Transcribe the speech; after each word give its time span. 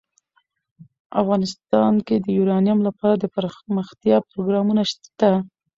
افغانستان 1.21 1.93
کې 2.05 2.15
د 2.25 2.27
یورانیم 2.37 2.79
لپاره 2.87 3.15
دپرمختیا 3.17 4.17
پروګرامونه 4.29 4.81
شته. 4.91 5.31